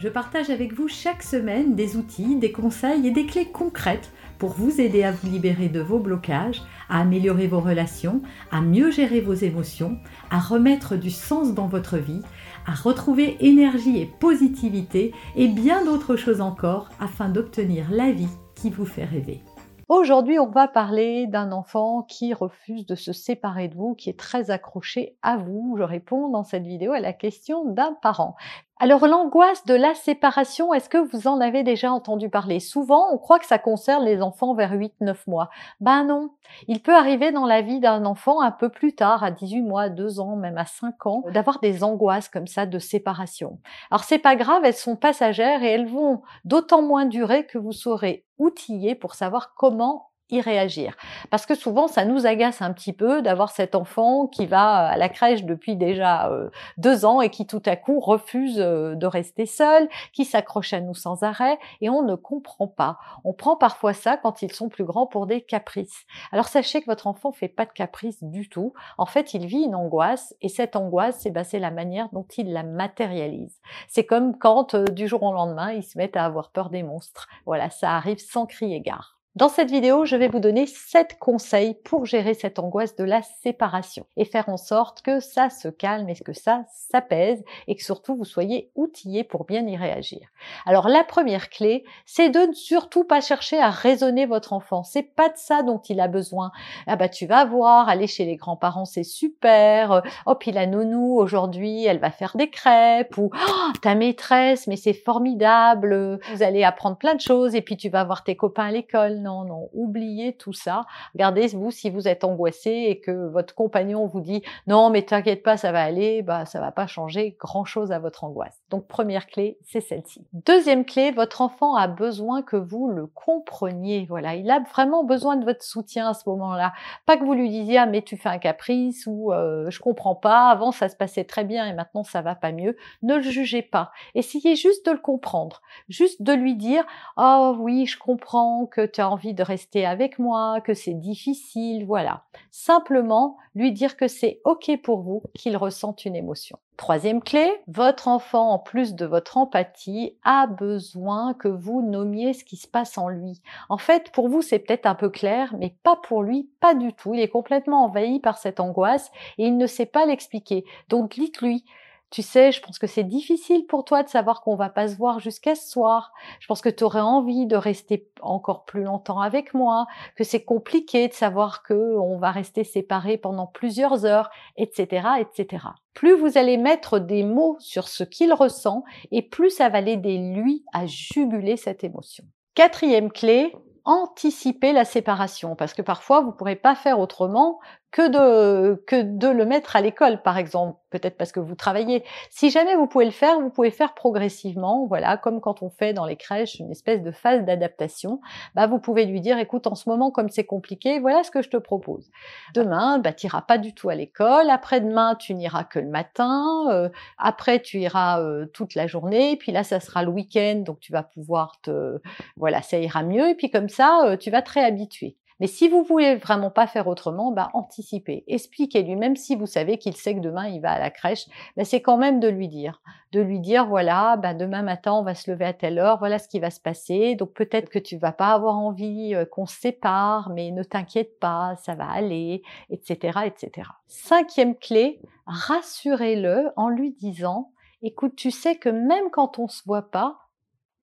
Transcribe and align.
je 0.00 0.08
partage 0.08 0.48
avec 0.48 0.72
vous 0.72 0.88
chaque 0.88 1.22
semaine 1.22 1.74
des 1.74 1.98
outils, 1.98 2.36
des 2.36 2.52
conseils 2.52 3.06
et 3.06 3.10
des 3.10 3.26
clés 3.26 3.44
concrètes 3.44 4.10
pour 4.38 4.52
vous 4.52 4.80
aider 4.80 5.02
à 5.02 5.12
vous 5.12 5.30
libérer 5.30 5.68
de 5.68 5.80
vos 5.80 5.98
blocages, 5.98 6.62
à 6.88 7.00
améliorer 7.00 7.46
vos 7.46 7.60
relations, 7.60 8.22
à 8.50 8.62
mieux 8.62 8.90
gérer 8.90 9.20
vos 9.20 9.34
émotions, 9.34 9.98
à 10.30 10.38
remettre 10.38 10.96
du 10.96 11.10
sens 11.10 11.52
dans 11.52 11.66
votre 11.66 11.98
vie, 11.98 12.22
à 12.66 12.72
retrouver 12.72 13.36
énergie 13.40 14.00
et 14.00 14.06
positivité 14.06 15.12
et 15.36 15.48
bien 15.48 15.84
d'autres 15.84 16.16
choses 16.16 16.40
encore 16.40 16.88
afin 16.98 17.28
d'obtenir 17.28 17.90
la 17.90 18.10
vie 18.10 18.34
qui 18.54 18.70
vous 18.70 18.86
fait 18.86 19.04
rêver. 19.04 19.42
Aujourd'hui, 19.90 20.38
on 20.38 20.48
va 20.48 20.66
parler 20.66 21.26
d'un 21.26 21.52
enfant 21.52 22.04
qui 22.04 22.32
refuse 22.32 22.86
de 22.86 22.94
se 22.94 23.12
séparer 23.12 23.68
de 23.68 23.74
vous, 23.74 23.94
qui 23.96 24.08
est 24.08 24.18
très 24.18 24.50
accroché 24.50 25.16
à 25.20 25.36
vous. 25.36 25.74
Je 25.76 25.82
réponds 25.82 26.30
dans 26.30 26.44
cette 26.44 26.62
vidéo 26.62 26.92
à 26.92 27.00
la 27.00 27.12
question 27.12 27.66
d'un 27.66 27.92
parent. 28.00 28.36
Alors 28.82 29.06
l'angoisse 29.06 29.66
de 29.66 29.74
la 29.74 29.94
séparation, 29.94 30.72
est-ce 30.72 30.88
que 30.88 30.96
vous 30.96 31.28
en 31.28 31.38
avez 31.42 31.62
déjà 31.62 31.92
entendu 31.92 32.30
parler? 32.30 32.60
Souvent, 32.60 33.12
on 33.12 33.18
croit 33.18 33.38
que 33.38 33.44
ça 33.44 33.58
concerne 33.58 34.06
les 34.06 34.22
enfants 34.22 34.54
vers 34.54 34.72
8-9 34.72 35.16
mois. 35.26 35.50
Ben 35.80 36.04
non, 36.04 36.30
il 36.66 36.80
peut 36.80 36.96
arriver 36.96 37.30
dans 37.30 37.44
la 37.44 37.60
vie 37.60 37.78
d'un 37.78 38.06
enfant 38.06 38.40
un 38.40 38.50
peu 38.50 38.70
plus 38.70 38.94
tard, 38.94 39.22
à 39.22 39.32
18 39.32 39.60
mois, 39.60 39.90
2 39.90 40.18
ans, 40.20 40.34
même 40.34 40.56
à 40.56 40.64
5 40.64 41.04
ans, 41.04 41.24
d'avoir 41.30 41.58
des 41.58 41.84
angoisses 41.84 42.30
comme 42.30 42.46
ça 42.46 42.64
de 42.64 42.78
séparation. 42.78 43.58
Alors 43.90 44.04
c'est 44.04 44.18
pas 44.18 44.34
grave, 44.34 44.62
elles 44.64 44.72
sont 44.72 44.96
passagères 44.96 45.62
et 45.62 45.68
elles 45.68 45.86
vont 45.86 46.22
d'autant 46.46 46.80
moins 46.80 47.04
durer 47.04 47.44
que 47.44 47.58
vous 47.58 47.72
serez 47.72 48.24
outillé 48.38 48.94
pour 48.94 49.14
savoir 49.14 49.52
comment 49.56 50.09
réagir. 50.38 50.94
Parce 51.30 51.46
que 51.46 51.54
souvent, 51.54 51.88
ça 51.88 52.04
nous 52.04 52.26
agace 52.26 52.60
un 52.60 52.74
petit 52.74 52.92
peu 52.92 53.22
d'avoir 53.22 53.50
cet 53.50 53.74
enfant 53.74 54.26
qui 54.26 54.44
va 54.44 54.88
à 54.88 54.96
la 54.98 55.08
crèche 55.08 55.44
depuis 55.44 55.76
déjà 55.76 56.30
euh, 56.30 56.50
deux 56.76 57.06
ans 57.06 57.22
et 57.22 57.30
qui 57.30 57.46
tout 57.46 57.62
à 57.64 57.76
coup 57.76 58.00
refuse 58.00 58.60
euh, 58.60 58.94
de 58.94 59.06
rester 59.06 59.46
seul, 59.46 59.88
qui 60.12 60.26
s'accroche 60.26 60.74
à 60.74 60.80
nous 60.80 60.94
sans 60.94 61.22
arrêt 61.22 61.58
et 61.80 61.88
on 61.88 62.02
ne 62.02 62.14
comprend 62.14 62.68
pas. 62.68 62.98
On 63.24 63.32
prend 63.32 63.56
parfois 63.56 63.94
ça 63.94 64.18
quand 64.18 64.42
ils 64.42 64.52
sont 64.52 64.68
plus 64.68 64.84
grands 64.84 65.06
pour 65.06 65.26
des 65.26 65.40
caprices. 65.40 66.04
Alors 66.32 66.48
sachez 66.48 66.80
que 66.82 66.86
votre 66.86 67.06
enfant 67.06 67.32
fait 67.32 67.48
pas 67.48 67.64
de 67.64 67.72
caprices 67.72 68.22
du 68.22 68.48
tout. 68.48 68.74
En 68.98 69.06
fait, 69.06 69.32
il 69.34 69.46
vit 69.46 69.62
une 69.62 69.74
angoisse 69.74 70.34
et 70.42 70.48
cette 70.48 70.76
angoisse, 70.76 71.24
eh 71.24 71.30
ben, 71.30 71.44
c'est 71.44 71.58
la 71.58 71.70
manière 71.70 72.08
dont 72.12 72.26
il 72.36 72.52
la 72.52 72.62
matérialise. 72.62 73.60
C'est 73.88 74.04
comme 74.04 74.36
quand 74.38 74.74
euh, 74.74 74.84
du 74.84 75.08
jour 75.08 75.22
au 75.22 75.32
lendemain, 75.32 75.72
ils 75.72 75.84
se 75.84 75.96
mettent 75.96 76.16
à 76.16 76.24
avoir 76.24 76.50
peur 76.50 76.70
des 76.70 76.82
monstres. 76.82 77.28
Voilà, 77.46 77.70
ça 77.70 77.96
arrive 77.96 78.18
sans 78.18 78.46
crier 78.46 78.80
gare. 78.80 79.19
Dans 79.36 79.48
cette 79.48 79.70
vidéo, 79.70 80.06
je 80.06 80.16
vais 80.16 80.26
vous 80.26 80.40
donner 80.40 80.66
7 80.66 81.16
conseils 81.20 81.76
pour 81.84 82.04
gérer 82.04 82.34
cette 82.34 82.58
angoisse 82.58 82.96
de 82.96 83.04
la 83.04 83.22
séparation 83.22 84.04
et 84.16 84.24
faire 84.24 84.48
en 84.48 84.56
sorte 84.56 85.02
que 85.02 85.20
ça 85.20 85.50
se 85.50 85.68
calme 85.68 86.08
et 86.08 86.16
que 86.16 86.32
ça 86.32 86.64
s'apaise 86.68 87.44
et 87.68 87.76
que 87.76 87.84
surtout 87.84 88.16
vous 88.16 88.24
soyez 88.24 88.72
outillés 88.74 89.22
pour 89.22 89.44
bien 89.44 89.64
y 89.68 89.76
réagir. 89.76 90.18
Alors 90.66 90.88
la 90.88 91.04
première 91.04 91.48
clé, 91.48 91.84
c'est 92.06 92.28
de 92.28 92.40
ne 92.40 92.52
surtout 92.52 93.04
pas 93.04 93.20
chercher 93.20 93.60
à 93.60 93.70
raisonner 93.70 94.26
votre 94.26 94.52
enfant. 94.52 94.82
C'est 94.82 95.04
pas 95.04 95.28
de 95.28 95.36
ça 95.36 95.62
dont 95.62 95.78
il 95.88 96.00
a 96.00 96.08
besoin. 96.08 96.50
Ah 96.88 96.96
bah 96.96 97.08
tu 97.08 97.26
vas 97.26 97.44
voir, 97.44 97.88
aller 97.88 98.08
chez 98.08 98.24
les 98.24 98.34
grands-parents 98.34 98.84
c'est 98.84 99.04
super. 99.04 100.02
Oh 100.26 100.34
puis 100.34 100.50
la 100.50 100.66
nounou 100.66 101.16
aujourd'hui, 101.16 101.84
elle 101.84 102.00
va 102.00 102.10
faire 102.10 102.36
des 102.36 102.50
crêpes 102.50 103.16
ou 103.16 103.30
oh, 103.32 103.72
ta 103.80 103.94
maîtresse, 103.94 104.66
mais 104.66 104.76
c'est 104.76 104.92
formidable. 104.92 106.18
Vous 106.34 106.42
allez 106.42 106.64
apprendre 106.64 106.96
plein 106.96 107.14
de 107.14 107.20
choses 107.20 107.54
et 107.54 107.62
puis 107.62 107.76
tu 107.76 107.90
vas 107.90 108.02
voir 108.02 108.24
tes 108.24 108.34
copains 108.34 108.66
à 108.66 108.72
l'école 108.72 109.19
non, 109.20 109.44
non, 109.44 109.68
oubliez 109.72 110.32
tout 110.34 110.52
ça. 110.52 110.86
Regardez, 111.14 111.48
vous, 111.48 111.70
si 111.70 111.90
vous 111.90 112.08
êtes 112.08 112.24
angoissé 112.24 112.70
et 112.70 113.00
que 113.00 113.28
votre 113.28 113.54
compagnon 113.54 114.06
vous 114.06 114.20
dit 114.20 114.42
non, 114.66 114.90
mais 114.90 115.02
t'inquiète 115.02 115.42
pas, 115.42 115.56
ça 115.56 115.72
va 115.72 115.82
aller, 115.82 116.22
bah, 116.22 116.46
ça 116.46 116.60
va 116.60 116.72
pas 116.72 116.86
changer 116.86 117.36
grand 117.38 117.64
chose 117.64 117.92
à 117.92 117.98
votre 117.98 118.24
angoisse. 118.24 118.60
Donc, 118.70 118.86
première 118.86 119.26
clé, 119.26 119.58
c'est 119.64 119.80
celle-ci. 119.80 120.26
Deuxième 120.32 120.84
clé, 120.84 121.10
votre 121.10 121.40
enfant 121.40 121.74
a 121.74 121.88
besoin 121.88 122.42
que 122.42 122.56
vous 122.56 122.88
le 122.88 123.06
compreniez. 123.06 124.06
Voilà, 124.08 124.34
il 124.34 124.50
a 124.50 124.60
vraiment 124.60 125.04
besoin 125.04 125.36
de 125.36 125.44
votre 125.44 125.64
soutien 125.64 126.08
à 126.08 126.14
ce 126.14 126.28
moment-là. 126.28 126.72
Pas 127.06 127.16
que 127.16 127.24
vous 127.24 127.34
lui 127.34 127.48
disiez, 127.48 127.78
ah, 127.78 127.86
mais 127.86 128.02
tu 128.02 128.16
fais 128.16 128.28
un 128.28 128.38
caprice 128.38 129.06
ou 129.06 129.32
euh, 129.32 129.70
je 129.70 129.80
comprends 129.80 130.14
pas, 130.14 130.50
avant 130.50 130.72
ça 130.72 130.88
se 130.88 130.96
passait 130.96 131.24
très 131.24 131.44
bien 131.44 131.66
et 131.66 131.72
maintenant 131.72 132.04
ça 132.04 132.22
va 132.22 132.34
pas 132.34 132.52
mieux. 132.52 132.76
Ne 133.02 133.16
le 133.16 133.22
jugez 133.22 133.62
pas. 133.62 133.92
Essayez 134.14 134.56
juste 134.56 134.86
de 134.86 134.92
le 134.92 134.98
comprendre. 134.98 135.60
Juste 135.88 136.22
de 136.22 136.32
lui 136.32 136.54
dire, 136.54 136.84
oh 137.16 137.56
oui, 137.58 137.86
je 137.86 137.98
comprends 137.98 138.66
que 138.66 138.86
tu 138.86 139.00
as 139.00 139.08
de 139.16 139.42
rester 139.42 139.84
avec 139.84 140.18
moi, 140.18 140.60
que 140.60 140.74
c'est 140.74 140.94
difficile, 140.94 141.84
voilà. 141.84 142.24
Simplement 142.50 143.36
lui 143.54 143.72
dire 143.72 143.96
que 143.96 144.08
c'est 144.08 144.40
OK 144.44 144.70
pour 144.82 145.00
vous 145.00 145.22
qu'il 145.34 145.56
ressente 145.56 146.04
une 146.04 146.16
émotion. 146.16 146.58
Troisième 146.76 147.20
clé, 147.20 147.52
votre 147.66 148.08
enfant, 148.08 148.50
en 148.50 148.58
plus 148.58 148.94
de 148.94 149.04
votre 149.04 149.36
empathie, 149.36 150.16
a 150.24 150.46
besoin 150.46 151.34
que 151.34 151.48
vous 151.48 151.82
nommiez 151.82 152.32
ce 152.32 152.44
qui 152.44 152.56
se 152.56 152.66
passe 152.66 152.96
en 152.96 153.08
lui. 153.08 153.42
En 153.68 153.76
fait, 153.76 154.10
pour 154.12 154.28
vous, 154.28 154.40
c'est 154.40 154.60
peut-être 154.60 154.86
un 154.86 154.94
peu 154.94 155.10
clair, 155.10 155.54
mais 155.58 155.74
pas 155.82 155.96
pour 155.96 156.22
lui, 156.22 156.48
pas 156.60 156.74
du 156.74 156.94
tout. 156.94 157.12
Il 157.12 157.20
est 157.20 157.28
complètement 157.28 157.84
envahi 157.84 158.18
par 158.20 158.38
cette 158.38 158.60
angoisse 158.60 159.10
et 159.36 159.46
il 159.46 159.58
ne 159.58 159.66
sait 159.66 159.84
pas 159.84 160.06
l'expliquer. 160.06 160.64
Donc 160.88 161.12
dites-lui, 161.18 161.66
tu 162.10 162.22
sais, 162.22 162.50
je 162.50 162.60
pense 162.60 162.78
que 162.80 162.88
c'est 162.88 163.04
difficile 163.04 163.66
pour 163.66 163.84
toi 163.84 164.02
de 164.02 164.08
savoir 164.08 164.42
qu'on 164.42 164.56
va 164.56 164.68
pas 164.68 164.88
se 164.88 164.96
voir 164.96 165.20
jusqu'à 165.20 165.54
ce 165.54 165.70
soir. 165.70 166.12
Je 166.40 166.46
pense 166.48 166.60
que 166.60 166.68
tu 166.68 166.82
aurais 166.82 167.00
envie 167.00 167.46
de 167.46 167.54
rester 167.54 168.10
encore 168.20 168.64
plus 168.64 168.82
longtemps 168.82 169.20
avec 169.20 169.54
moi, 169.54 169.86
que 170.16 170.24
c'est 170.24 170.44
compliqué 170.44 171.06
de 171.06 171.12
savoir 171.12 171.62
que 171.62 171.96
on 171.98 172.18
va 172.18 172.32
rester 172.32 172.64
séparés 172.64 173.16
pendant 173.16 173.46
plusieurs 173.46 174.04
heures, 174.04 174.28
etc., 174.56 175.06
etc. 175.20 175.66
Plus 175.94 176.14
vous 176.14 176.36
allez 176.36 176.56
mettre 176.56 176.98
des 176.98 177.22
mots 177.22 177.56
sur 177.60 177.86
ce 177.86 178.02
qu'il 178.02 178.32
ressent 178.32 178.82
et 179.12 179.22
plus 179.22 179.50
ça 179.50 179.68
va 179.68 179.80
l'aider 179.80 180.18
lui 180.18 180.64
à 180.72 180.86
juguler 180.86 181.56
cette 181.56 181.84
émotion. 181.84 182.24
Quatrième 182.54 183.12
clé, 183.12 183.54
anticiper 183.84 184.72
la 184.72 184.84
séparation 184.84 185.54
parce 185.56 185.74
que 185.74 185.82
parfois 185.82 186.20
vous 186.20 186.32
pourrez 186.32 186.56
pas 186.56 186.74
faire 186.74 186.98
autrement 186.98 187.60
que 187.90 188.08
de 188.08 188.82
que 188.86 189.02
de 189.02 189.28
le 189.28 189.44
mettre 189.44 189.74
à 189.74 189.80
l'école 189.80 190.22
par 190.22 190.38
exemple 190.38 190.78
peut-être 190.90 191.16
parce 191.16 191.32
que 191.32 191.40
vous 191.40 191.54
travaillez. 191.54 192.04
Si 192.30 192.50
jamais 192.50 192.76
vous 192.76 192.86
pouvez 192.86 193.04
le 193.04 193.10
faire 193.10 193.40
vous 193.40 193.50
pouvez 193.50 193.70
faire 193.70 193.94
progressivement 193.94 194.86
voilà 194.86 195.16
comme 195.16 195.40
quand 195.40 195.62
on 195.62 195.70
fait 195.70 195.92
dans 195.92 196.06
les 196.06 196.16
crèches 196.16 196.60
une 196.60 196.70
espèce 196.70 197.02
de 197.02 197.10
phase 197.10 197.44
d'adaptation. 197.44 198.20
Bah 198.54 198.66
vous 198.68 198.78
pouvez 198.78 199.06
lui 199.06 199.20
dire 199.20 199.38
écoute 199.38 199.66
en 199.66 199.74
ce 199.74 199.88
moment 199.88 200.10
comme 200.12 200.28
c'est 200.28 200.44
compliqué 200.44 201.00
voilà 201.00 201.24
ce 201.24 201.32
que 201.32 201.42
je 201.42 201.48
te 201.48 201.56
propose. 201.56 202.10
Demain 202.54 202.98
bah 202.98 203.12
tu 203.12 203.26
iras 203.26 203.42
pas 203.42 203.58
du 203.58 203.74
tout 203.74 203.88
à 203.88 203.96
l'école. 203.96 204.50
Après-demain 204.50 205.16
tu 205.16 205.34
n'iras 205.34 205.64
que 205.64 205.80
le 205.80 205.88
matin. 205.88 206.66
Euh, 206.70 206.88
après 207.18 207.60
tu 207.60 207.78
iras 207.78 208.20
euh, 208.20 208.46
toute 208.46 208.76
la 208.76 208.86
journée. 208.86 209.36
Puis 209.36 209.50
là 209.50 209.64
ça 209.64 209.80
sera 209.80 210.04
le 210.04 210.10
week-end 210.10 210.62
donc 210.64 210.78
tu 210.78 210.92
vas 210.92 211.02
pouvoir 211.02 211.60
te 211.62 212.00
voilà 212.36 212.62
ça 212.62 212.78
ira 212.78 213.02
mieux. 213.02 213.30
Et 213.30 213.34
puis 213.34 213.50
comme 213.50 213.68
ça 213.68 214.02
euh, 214.04 214.16
tu 214.16 214.30
vas 214.30 214.42
te 214.42 214.52
réhabituer 214.52 215.16
mais 215.40 215.46
si 215.46 215.68
vous 215.68 215.82
voulez 215.82 216.16
vraiment 216.16 216.50
pas 216.50 216.66
faire 216.66 216.86
autrement, 216.86 217.32
bah 217.32 217.48
anticipez, 217.54 218.24
expliquez-lui, 218.28 218.94
même 218.96 219.16
si 219.16 219.36
vous 219.36 219.46
savez 219.46 219.78
qu'il 219.78 219.96
sait 219.96 220.14
que 220.14 220.20
demain 220.20 220.46
il 220.46 220.60
va 220.60 220.72
à 220.72 220.78
la 220.78 220.90
crèche, 220.90 221.26
bah, 221.56 221.64
c'est 221.64 221.80
quand 221.80 221.96
même 221.96 222.20
de 222.20 222.28
lui 222.28 222.48
dire, 222.48 222.80
de 223.12 223.20
lui 223.20 223.40
dire 223.40 223.66
voilà, 223.66 224.16
bah, 224.16 224.34
demain 224.34 224.62
matin 224.62 224.92
on 224.92 225.02
va 225.02 225.14
se 225.14 225.30
lever 225.30 225.46
à 225.46 225.52
telle 225.52 225.78
heure, 225.78 225.98
voilà 225.98 226.18
ce 226.18 226.28
qui 226.28 226.40
va 226.40 226.50
se 226.50 226.60
passer. 226.60 227.14
Donc 227.16 227.32
peut-être 227.32 227.70
que 227.70 227.78
tu 227.78 227.96
vas 227.96 228.12
pas 228.12 228.32
avoir 228.32 228.58
envie 228.58 229.14
euh, 229.14 229.24
qu'on 229.24 229.46
se 229.46 229.58
sépare, 229.58 230.30
mais 230.30 230.50
ne 230.50 230.62
t'inquiète 230.62 231.18
pas, 231.18 231.56
ça 231.62 231.74
va 231.74 231.88
aller, 231.90 232.42
etc., 232.68 233.20
etc. 233.24 233.68
Cinquième 233.88 234.54
clé, 234.54 235.00
rassurez-le 235.26 236.50
en 236.56 236.68
lui 236.68 236.92
disant 236.92 237.50
écoute, 237.82 238.14
tu 238.16 238.30
sais 238.30 238.56
que 238.56 238.68
même 238.68 239.10
quand 239.10 239.38
on 239.38 239.48
se 239.48 239.62
voit 239.64 239.90
pas, 239.90 240.18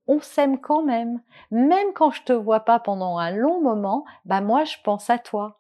on 0.08 0.20
s'aime 0.22 0.60
quand 0.60 0.84
même. 0.84 1.22
Même 1.52 1.94
quand 1.94 2.12
je 2.12 2.24
te 2.24 2.34
vois 2.34 2.62
pas 2.62 2.80
pendant 2.80 3.18
un 3.18 3.32
long 3.32 3.62
moment, 3.62 4.06
bah 4.26 4.42
moi 4.42 4.64
je 4.64 4.78
pense 4.84 5.10
à 5.10 5.18
toi. 5.20 5.60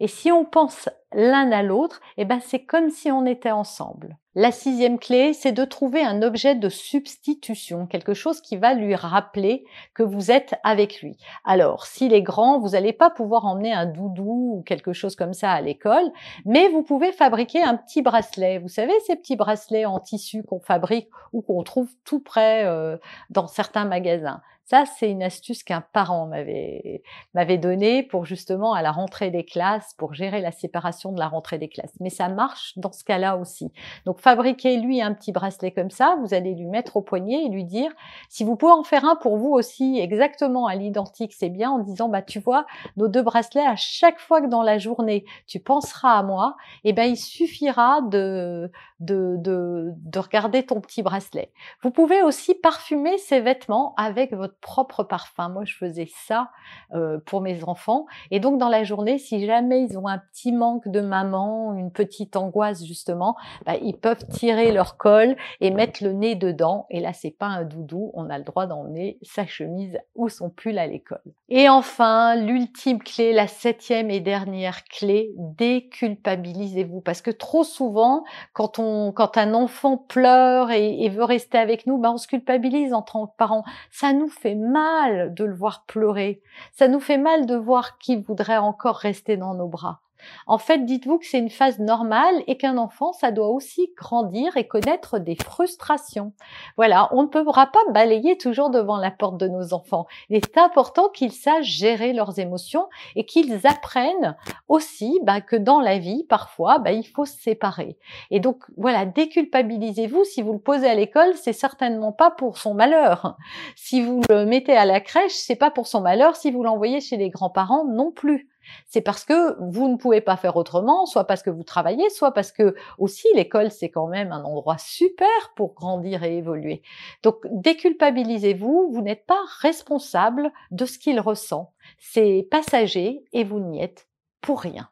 Et 0.00 0.08
si 0.08 0.32
on 0.32 0.44
pense 0.44 0.88
l'un 1.12 1.50
à 1.52 1.62
l'autre, 1.62 2.00
eh 2.16 2.24
ben 2.24 2.40
c'est 2.40 2.64
comme 2.64 2.90
si 2.90 3.10
on 3.10 3.26
était 3.26 3.50
ensemble. 3.50 4.16
La 4.34 4.52
sixième 4.52 5.00
clé, 5.00 5.32
c'est 5.32 5.50
de 5.50 5.64
trouver 5.64 6.00
un 6.00 6.22
objet 6.22 6.54
de 6.54 6.68
substitution, 6.68 7.86
quelque 7.86 8.14
chose 8.14 8.40
qui 8.40 8.56
va 8.56 8.72
lui 8.72 8.94
rappeler 8.94 9.64
que 9.94 10.04
vous 10.04 10.30
êtes 10.30 10.54
avec 10.62 11.02
lui. 11.02 11.16
Alors, 11.44 11.86
s'il 11.86 12.14
est 12.14 12.22
grand, 12.22 12.60
vous 12.60 12.68
n'allez 12.68 12.92
pas 12.92 13.10
pouvoir 13.10 13.46
emmener 13.46 13.72
un 13.72 13.86
doudou 13.86 14.58
ou 14.58 14.62
quelque 14.62 14.92
chose 14.92 15.16
comme 15.16 15.32
ça 15.32 15.50
à 15.50 15.60
l'école, 15.60 16.12
mais 16.44 16.68
vous 16.68 16.84
pouvez 16.84 17.10
fabriquer 17.10 17.62
un 17.62 17.76
petit 17.76 18.00
bracelet. 18.00 18.58
Vous 18.58 18.68
savez, 18.68 18.92
ces 19.06 19.16
petits 19.16 19.34
bracelets 19.34 19.86
en 19.86 19.98
tissu 19.98 20.44
qu'on 20.44 20.60
fabrique 20.60 21.08
ou 21.32 21.42
qu'on 21.42 21.64
trouve 21.64 21.90
tout 22.04 22.20
près 22.20 22.64
euh, 22.64 22.96
dans 23.30 23.48
certains 23.48 23.86
magasins. 23.86 24.40
Ça, 24.70 24.84
c'est 24.84 25.10
une 25.10 25.22
astuce 25.22 25.62
qu'un 25.62 25.80
parent 25.80 26.26
m'avait 26.26 27.58
donnée 27.58 28.02
pour 28.02 28.26
justement 28.26 28.74
à 28.74 28.82
la 28.82 28.92
rentrée 28.92 29.30
des 29.30 29.46
classes, 29.46 29.94
pour 29.96 30.12
gérer 30.12 30.42
la 30.42 30.52
séparation 30.52 30.97
de 31.12 31.18
la 31.18 31.28
rentrée 31.28 31.58
des 31.58 31.68
classes. 31.68 31.94
Mais 32.00 32.10
ça 32.10 32.28
marche 32.28 32.72
dans 32.76 32.92
ce 32.92 33.04
cas-là 33.04 33.36
aussi. 33.36 33.72
Donc, 34.04 34.20
fabriquez 34.20 34.78
lui 34.78 35.00
un 35.00 35.14
petit 35.14 35.32
bracelet 35.32 35.70
comme 35.70 35.90
ça. 35.90 36.16
Vous 36.20 36.34
allez 36.34 36.54
lui 36.54 36.66
mettre 36.66 36.96
au 36.96 37.02
poignet 37.02 37.44
et 37.44 37.48
lui 37.48 37.64
dire, 37.64 37.90
si 38.28 38.44
vous 38.44 38.56
pouvez 38.56 38.72
en 38.72 38.82
faire 38.82 39.04
un 39.04 39.16
pour 39.16 39.36
vous 39.36 39.52
aussi, 39.52 39.98
exactement 40.00 40.66
à 40.66 40.74
l'identique, 40.74 41.32
c'est 41.32 41.48
bien, 41.48 41.70
en 41.70 41.78
disant, 41.78 42.08
bah 42.08 42.22
tu 42.22 42.40
vois, 42.40 42.66
nos 42.96 43.08
deux 43.08 43.22
bracelets, 43.22 43.66
à 43.66 43.76
chaque 43.76 44.18
fois 44.18 44.40
que 44.40 44.46
dans 44.46 44.62
la 44.62 44.78
journée 44.78 45.24
tu 45.46 45.60
penseras 45.60 46.18
à 46.18 46.22
moi, 46.22 46.56
eh 46.84 46.92
ben 46.92 47.04
il 47.04 47.16
suffira 47.16 48.00
de 48.02 48.70
de, 49.00 49.36
de, 49.38 49.92
de 49.96 50.18
regarder 50.18 50.64
ton 50.64 50.80
petit 50.80 51.02
bracelet. 51.02 51.52
Vous 51.82 51.90
pouvez 51.90 52.22
aussi 52.22 52.54
parfumer 52.54 53.16
ces 53.18 53.40
vêtements 53.40 53.94
avec 53.96 54.32
votre 54.32 54.58
propre 54.58 55.04
parfum. 55.04 55.48
Moi, 55.48 55.64
je 55.64 55.76
faisais 55.76 56.08
ça 56.26 56.50
euh, 56.94 57.18
pour 57.24 57.40
mes 57.40 57.62
enfants. 57.64 58.06
Et 58.30 58.40
donc, 58.40 58.58
dans 58.58 58.68
la 58.68 58.82
journée, 58.82 59.18
si 59.18 59.46
jamais 59.46 59.84
ils 59.84 59.98
ont 59.98 60.08
un 60.08 60.18
petit 60.18 60.52
manque 60.52 60.87
de 60.90 61.00
maman, 61.00 61.74
une 61.74 61.90
petite 61.90 62.36
angoisse 62.36 62.84
justement, 62.84 63.36
bah, 63.66 63.76
ils 63.82 63.96
peuvent 63.96 64.26
tirer 64.26 64.72
leur 64.72 64.96
col 64.96 65.36
et 65.60 65.70
mettre 65.70 66.02
le 66.02 66.12
nez 66.12 66.34
dedans. 66.34 66.86
Et 66.90 67.00
là, 67.00 67.12
c'est 67.12 67.30
pas 67.30 67.46
un 67.46 67.64
doudou. 67.64 68.10
On 68.14 68.30
a 68.30 68.38
le 68.38 68.44
droit 68.44 68.66
d'emmener 68.66 69.18
sa 69.22 69.46
chemise 69.46 69.98
ou 70.14 70.28
son 70.28 70.50
pull 70.50 70.78
à 70.78 70.86
l'école. 70.86 71.22
Et 71.48 71.68
enfin, 71.68 72.36
l'ultime 72.36 72.98
clé, 72.98 73.32
la 73.32 73.46
septième 73.46 74.10
et 74.10 74.20
dernière 74.20 74.84
clé, 74.84 75.32
déculpabilisez-vous. 75.36 77.00
Parce 77.00 77.22
que 77.22 77.30
trop 77.30 77.64
souvent, 77.64 78.24
quand 78.52 78.78
on, 78.78 79.12
quand 79.12 79.36
un 79.36 79.54
enfant 79.54 79.96
pleure 79.96 80.70
et, 80.70 81.08
veut 81.08 81.24
rester 81.24 81.58
avec 81.58 81.86
nous, 81.86 81.98
bah, 81.98 82.10
on 82.12 82.18
se 82.18 82.26
culpabilise 82.26 82.92
en 82.92 83.02
tant 83.02 83.26
que 83.26 83.36
parent. 83.36 83.64
Ça 83.90 84.12
nous 84.12 84.28
fait 84.28 84.54
mal 84.54 85.34
de 85.34 85.44
le 85.44 85.54
voir 85.54 85.84
pleurer. 85.86 86.42
Ça 86.72 86.88
nous 86.88 87.00
fait 87.00 87.18
mal 87.18 87.46
de 87.46 87.56
voir 87.56 87.98
qu'il 87.98 88.20
voudrait 88.20 88.58
encore 88.58 88.96
rester 88.96 89.36
dans 89.36 89.54
nos 89.54 89.68
bras. 89.68 90.00
En 90.46 90.58
fait, 90.58 90.84
dites-vous 90.84 91.18
que 91.18 91.26
c'est 91.26 91.38
une 91.38 91.50
phase 91.50 91.78
normale 91.78 92.42
et 92.46 92.56
qu'un 92.56 92.78
enfant, 92.78 93.12
ça 93.12 93.30
doit 93.30 93.48
aussi 93.48 93.92
grandir 93.96 94.56
et 94.56 94.66
connaître 94.66 95.18
des 95.18 95.36
frustrations. 95.36 96.32
Voilà, 96.76 97.08
on 97.12 97.22
ne 97.22 97.28
pourra 97.28 97.66
pas 97.66 97.78
balayer 97.92 98.36
toujours 98.38 98.70
devant 98.70 98.96
la 98.96 99.10
porte 99.10 99.38
de 99.38 99.48
nos 99.48 99.72
enfants. 99.74 100.06
Il 100.30 100.36
est 100.36 100.58
important 100.58 101.08
qu'ils 101.08 101.32
sachent 101.32 101.66
gérer 101.66 102.12
leurs 102.12 102.38
émotions 102.38 102.88
et 103.16 103.24
qu'ils 103.24 103.66
apprennent 103.66 104.36
aussi 104.68 105.18
bah, 105.22 105.40
que 105.40 105.56
dans 105.56 105.80
la 105.80 105.98
vie, 105.98 106.24
parfois, 106.28 106.78
bah, 106.78 106.92
il 106.92 107.06
faut 107.06 107.24
se 107.24 107.38
séparer. 107.38 107.96
Et 108.30 108.40
donc, 108.40 108.64
voilà, 108.76 109.06
déculpabilisez-vous. 109.06 110.24
Si 110.24 110.42
vous 110.42 110.52
le 110.52 110.58
posez 110.58 110.88
à 110.88 110.94
l'école, 110.94 111.34
c'est 111.34 111.52
certainement 111.52 112.12
pas 112.12 112.30
pour 112.30 112.58
son 112.58 112.74
malheur. 112.74 113.36
Si 113.76 114.02
vous 114.02 114.20
le 114.28 114.44
mettez 114.44 114.76
à 114.76 114.84
la 114.84 115.00
crèche, 115.00 115.34
c'est 115.34 115.56
pas 115.56 115.70
pour 115.70 115.86
son 115.86 116.00
malheur. 116.00 116.36
Si 116.36 116.50
vous 116.50 116.62
l'envoyez 116.62 117.00
chez 117.00 117.16
les 117.16 117.30
grands-parents, 117.30 117.84
non 117.84 118.10
plus. 118.10 118.48
C'est 118.86 119.00
parce 119.00 119.24
que 119.24 119.56
vous 119.60 119.88
ne 119.88 119.96
pouvez 119.96 120.20
pas 120.20 120.36
faire 120.36 120.56
autrement, 120.56 121.06
soit 121.06 121.24
parce 121.24 121.42
que 121.42 121.50
vous 121.50 121.62
travaillez, 121.62 122.08
soit 122.10 122.32
parce 122.32 122.52
que 122.52 122.74
aussi 122.98 123.26
l'école 123.34 123.70
c'est 123.70 123.90
quand 123.90 124.06
même 124.06 124.32
un 124.32 124.44
endroit 124.44 124.78
super 124.78 125.28
pour 125.56 125.74
grandir 125.74 126.22
et 126.22 126.36
évoluer. 126.36 126.82
Donc 127.22 127.36
déculpabilisez-vous, 127.50 128.90
vous, 128.92 129.02
n'êtes 129.02 129.26
pas 129.26 129.40
responsable 129.60 130.52
de 130.70 130.84
ce 130.84 130.98
qu'il 130.98 131.20
ressent. 131.20 131.72
C'est 131.98 132.46
passager 132.50 133.24
et 133.32 133.44
vous 133.44 133.60
n'y 133.60 133.82
êtes 133.82 134.08
pour 134.40 134.60
rien. 134.60 134.88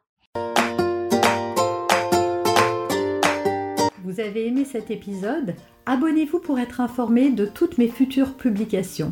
Vous 4.03 4.19
avez 4.21 4.47
aimé 4.47 4.63
cet 4.63 4.89
épisode? 4.89 5.53
Abonnez-vous 5.85 6.39
pour 6.39 6.59
être 6.59 6.79
informé 6.79 7.29
de 7.29 7.45
toutes 7.45 7.77
mes 7.77 7.89
futures 7.89 8.35
publications. 8.37 9.11